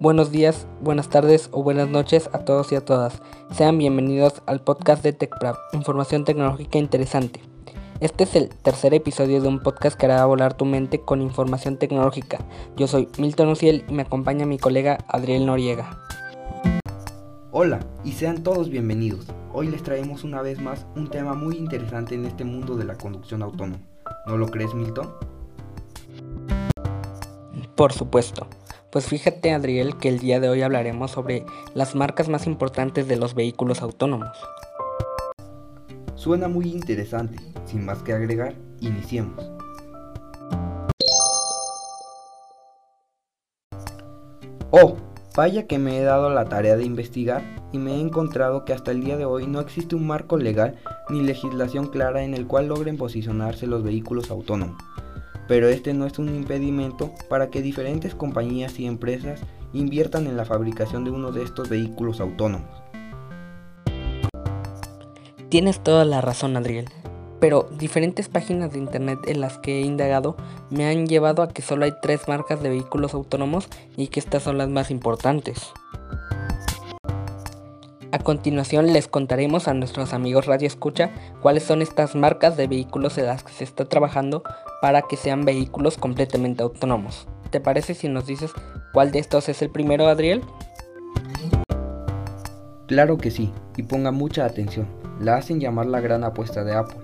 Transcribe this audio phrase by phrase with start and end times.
[0.00, 3.20] Buenos días, buenas tardes o buenas noches a todos y a todas.
[3.50, 7.40] Sean bienvenidos al podcast de TechPrap, información tecnológica interesante.
[7.98, 11.78] Este es el tercer episodio de un podcast que hará volar tu mente con información
[11.78, 12.38] tecnológica.
[12.76, 16.00] Yo soy Milton Uciel y me acompaña mi colega Adriel Noriega.
[17.50, 19.26] Hola y sean todos bienvenidos.
[19.52, 22.96] Hoy les traemos una vez más un tema muy interesante en este mundo de la
[22.96, 23.82] conducción autónoma.
[24.28, 25.12] ¿No lo crees, Milton?
[27.74, 28.46] Por supuesto.
[28.90, 33.16] Pues fíjate Adriel que el día de hoy hablaremos sobre las marcas más importantes de
[33.16, 34.38] los vehículos autónomos.
[36.14, 37.36] Suena muy interesante.
[37.66, 39.50] Sin más que agregar, iniciemos.
[44.70, 44.96] Oh,
[45.36, 47.42] vaya que me he dado la tarea de investigar
[47.72, 50.76] y me he encontrado que hasta el día de hoy no existe un marco legal
[51.10, 54.82] ni legislación clara en el cual logren posicionarse los vehículos autónomos
[55.48, 59.40] pero este no es un impedimento para que diferentes compañías y empresas
[59.72, 62.70] inviertan en la fabricación de uno de estos vehículos autónomos.
[65.48, 66.90] Tienes toda la razón, Adriel.
[67.40, 70.36] Pero diferentes páginas de internet en las que he indagado
[70.70, 74.42] me han llevado a que solo hay tres marcas de vehículos autónomos y que estas
[74.42, 75.72] son las más importantes.
[78.18, 83.16] A continuación les contaremos a nuestros amigos Radio Escucha cuáles son estas marcas de vehículos
[83.16, 84.42] en las que se está trabajando
[84.82, 87.28] para que sean vehículos completamente autónomos.
[87.50, 88.50] ¿Te parece si nos dices
[88.92, 90.42] cuál de estos es el primero, Adriel?
[92.88, 94.88] Claro que sí, y ponga mucha atención.
[95.20, 96.98] La hacen llamar la gran apuesta de Apple.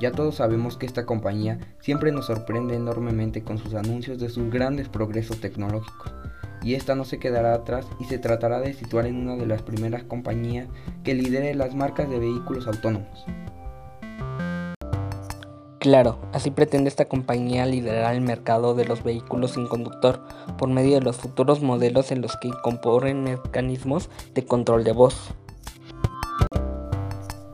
[0.00, 4.50] Ya todos sabemos que esta compañía siempre nos sorprende enormemente con sus anuncios de sus
[4.50, 6.12] grandes progresos tecnológicos
[6.68, 9.62] y esta no se quedará atrás y se tratará de situar en una de las
[9.62, 10.68] primeras compañías
[11.02, 13.24] que lidere las marcas de vehículos autónomos.
[15.78, 20.20] Claro, así pretende esta compañía liderar el mercado de los vehículos sin conductor
[20.58, 25.30] por medio de los futuros modelos en los que incorporen mecanismos de control de voz.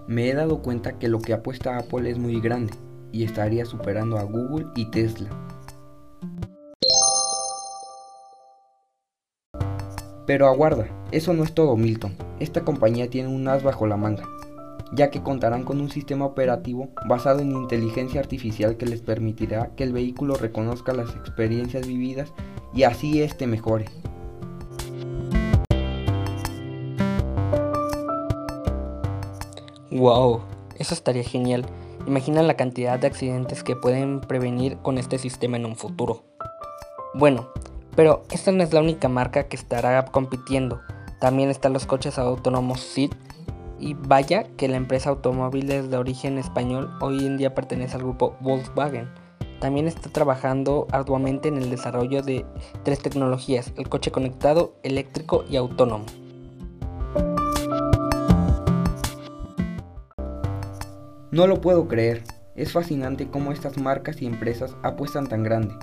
[0.08, 2.72] Me he dado cuenta que lo que apuesta Apple es muy grande
[3.12, 5.30] y estaría superando a Google y Tesla.
[10.26, 12.16] Pero aguarda, eso no es todo Milton.
[12.40, 14.24] Esta compañía tiene un as bajo la manga,
[14.92, 19.84] ya que contarán con un sistema operativo basado en inteligencia artificial que les permitirá que
[19.84, 22.32] el vehículo reconozca las experiencias vividas
[22.72, 23.84] y así éste mejore.
[29.90, 30.40] Wow,
[30.78, 31.66] eso estaría genial.
[32.06, 36.24] Imagina la cantidad de accidentes que pueden prevenir con este sistema en un futuro.
[37.14, 37.48] Bueno,
[37.96, 40.80] pero esta no es la única marca que estará compitiendo.
[41.20, 43.12] También están los coches autónomos SID.
[43.80, 48.36] Y vaya que la empresa automóviles de origen español hoy en día pertenece al grupo
[48.40, 49.08] Volkswagen.
[49.60, 52.46] También está trabajando arduamente en el desarrollo de
[52.82, 56.04] tres tecnologías, el coche conectado, eléctrico y autónomo.
[61.30, 62.22] No lo puedo creer,
[62.54, 65.74] es fascinante cómo estas marcas y empresas apuestan tan grande.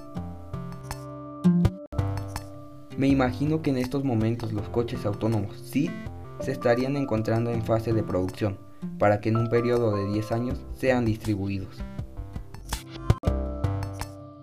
[2.98, 5.92] Me imagino que en estos momentos los coches autónomos SID
[6.40, 8.58] se estarían encontrando en fase de producción
[8.98, 11.78] para que en un periodo de 10 años sean distribuidos.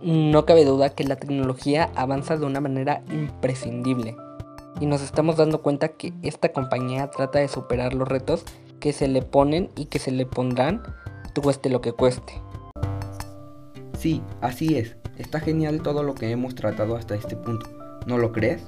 [0.00, 4.16] No cabe duda que la tecnología avanza de una manera imprescindible
[4.80, 8.44] y nos estamos dando cuenta que esta compañía trata de superar los retos
[8.80, 10.82] que se le ponen y que se le pondrán
[11.40, 12.40] cueste lo que cueste.
[13.98, 14.96] Sí, así es.
[15.16, 17.68] Está genial todo lo que hemos tratado hasta este punto.
[18.08, 18.62] ¿No lo crees?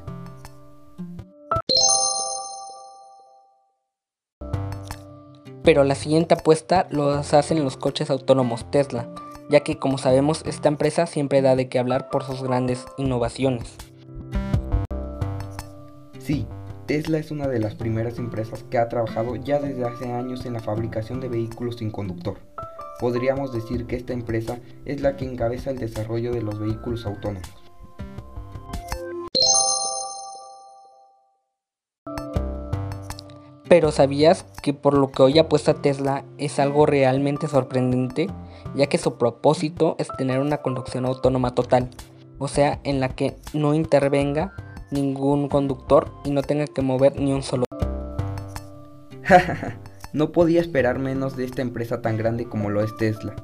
[5.65, 9.09] Pero la siguiente apuesta los hacen los coches autónomos Tesla,
[9.49, 13.77] ya que como sabemos esta empresa siempre da de qué hablar por sus grandes innovaciones.
[16.19, 16.47] Sí,
[16.85, 20.53] Tesla es una de las primeras empresas que ha trabajado ya desde hace años en
[20.53, 22.37] la fabricación de vehículos sin conductor.
[22.99, 27.60] Podríamos decir que esta empresa es la que encabeza el desarrollo de los vehículos autónomos.
[33.71, 38.27] Pero ¿sabías que por lo que hoy apuesta Tesla es algo realmente sorprendente?
[38.75, 41.89] Ya que su propósito es tener una conducción autónoma total,
[42.41, 44.53] o sea, en la que no intervenga
[44.91, 47.65] ningún conductor y no tenga que mover ni un solo.
[50.13, 53.37] no podía esperar menos de esta empresa tan grande como lo es Tesla.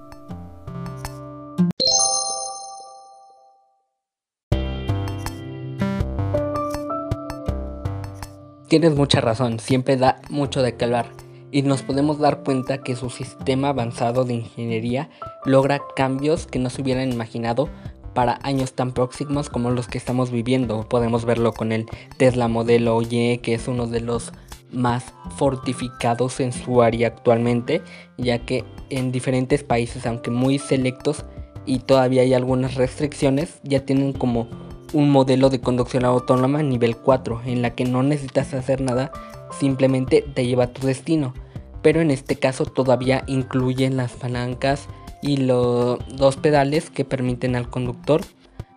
[8.68, 11.06] Tienes mucha razón, siempre da mucho de hablar
[11.52, 15.08] y nos podemos dar cuenta que su sistema avanzado de ingeniería
[15.44, 17.68] logra cambios que no se hubieran imaginado
[18.12, 20.88] para años tan próximos como los que estamos viviendo.
[20.88, 21.86] Podemos verlo con el
[22.16, 24.32] Tesla modelo Y, que es uno de los
[24.72, 27.82] más fortificados en su área actualmente,
[28.18, 31.24] ya que en diferentes países, aunque muy selectos
[31.66, 34.48] y todavía hay algunas restricciones, ya tienen como
[34.92, 39.12] un modelo de conducción autónoma nivel 4, en la que no necesitas hacer nada,
[39.58, 41.34] simplemente te lleva a tu destino.
[41.82, 44.88] Pero en este caso todavía incluyen las palancas
[45.22, 48.22] y los dos pedales que permiten al conductor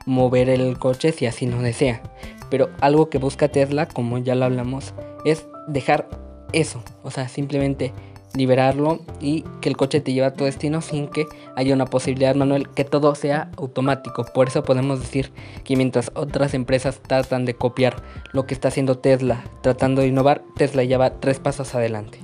[0.06, 2.02] mover el coche si así no desea.
[2.50, 4.94] Pero algo que busca Tesla, como ya lo hablamos,
[5.26, 6.10] es dejar
[6.52, 7.94] eso, o sea, simplemente
[8.40, 12.34] liberarlo y que el coche te lleve a tu destino sin que haya una posibilidad
[12.36, 14.26] manual que todo sea automático.
[14.34, 15.32] Por eso podemos decir
[15.64, 18.02] que mientras otras empresas tratan de copiar
[18.32, 22.20] lo que está haciendo Tesla, tratando de innovar, Tesla ya va tres pasos adelante.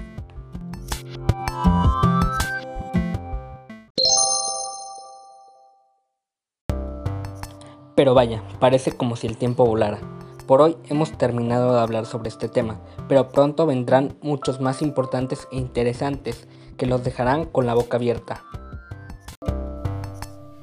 [7.96, 10.00] Pero vaya, parece como si el tiempo volara.
[10.48, 15.48] Por hoy hemos terminado de hablar sobre este tema, pero pronto vendrán muchos más importantes
[15.52, 16.48] e interesantes
[16.78, 18.44] que los dejarán con la boca abierta.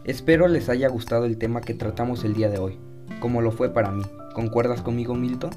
[0.04, 2.78] Espero les haya gustado el tema que tratamos el día de hoy,
[3.20, 4.04] como lo fue para mí.
[4.34, 5.50] ¿Concuerdas conmigo, Milton?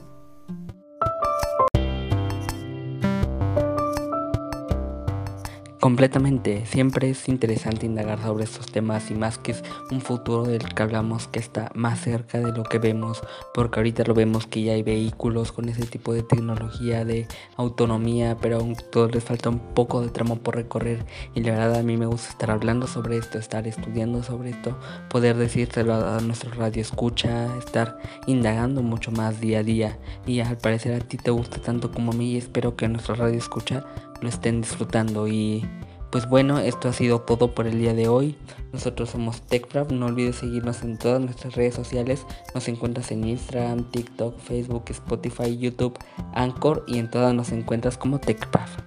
[5.85, 10.73] Completamente, siempre es interesante indagar sobre estos temas y más que es un futuro del
[10.73, 13.21] que hablamos que está más cerca de lo que vemos,
[13.53, 18.35] porque ahorita lo vemos que ya hay vehículos con ese tipo de tecnología de autonomía,
[18.41, 21.05] pero aún todo les falta un poco de tramo por recorrer.
[21.35, 24.75] Y la verdad a mí me gusta estar hablando sobre esto, estar estudiando sobre esto,
[25.07, 29.99] poder decírselo a nuestro radio escucha, estar indagando mucho más día a día.
[30.25, 33.13] Y al parecer a ti te gusta tanto como a mí y espero que nuestro
[33.13, 33.85] radio escucha
[34.27, 35.65] estén disfrutando y
[36.11, 38.37] pues bueno, esto ha sido todo por el día de hoy.
[38.71, 39.91] Nosotros somos TechCraft.
[39.91, 42.25] No olvides seguirnos en todas nuestras redes sociales.
[42.53, 45.99] Nos encuentras en Instagram, TikTok, Facebook, Spotify, YouTube,
[46.33, 48.79] Anchor y en todas nos encuentras como TechCraft.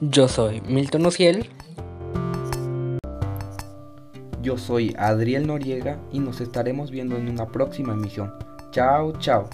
[0.00, 1.48] Yo soy Milton Ociel.
[4.42, 8.32] Yo soy Adriel Noriega y nos estaremos viendo en una próxima emisión.
[8.70, 9.48] Chao, chao.